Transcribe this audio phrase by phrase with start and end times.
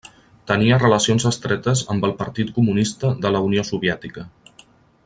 [0.51, 4.27] Tenia relacions estretes amb el Partit Comunista de la Unió Soviètica.